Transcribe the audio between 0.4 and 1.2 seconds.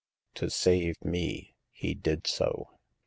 save